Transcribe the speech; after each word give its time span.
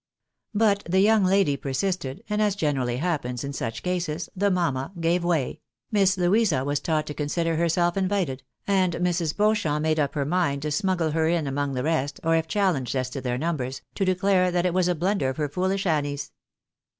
"But 0.65 0.81
the 0.89 0.99
young 0.99 1.23
lady 1.23 1.55
persisted, 1.55 2.23
and, 2.27 2.41
as 2.41 2.55
generally 2.55 2.97
happens 2.97 3.43
in 3.43 3.53
such 3.53 3.83
cases, 3.83 4.29
the 4.35 4.49
mamma 4.49 4.91
gave 4.99 5.23
way; 5.23 5.61
Miss 5.91 6.17
Louisa 6.17 6.65
was 6.65 6.79
taught 6.79 7.05
to 7.05 7.13
consider 7.13 7.55
herself 7.57 7.95
invited, 7.95 8.41
and 8.65 8.93
Mrs. 8.95 9.37
Beauchamp 9.37 9.83
made 9.83 9.99
up 9.99 10.15
her 10.15 10.25
mind 10.25 10.63
to 10.63 10.71
smuggle 10.71 11.11
her 11.11 11.27
in 11.27 11.45
among 11.45 11.75
the 11.75 11.83
rest, 11.83 12.19
or 12.23 12.35
if 12.35 12.47
challenged 12.47 12.95
as 12.95 13.11
to 13.11 13.21
their 13.21 13.37
numbers, 13.37 13.81
to 13.93 14.03
declare 14.03 14.49
that 14.49 14.65
it 14.65 14.73
was 14.73 14.87
a 14.87 14.95
blunder 14.95 15.29
of 15.29 15.37
her 15.37 15.47
foolish 15.47 15.85
Annie's. 15.85 16.31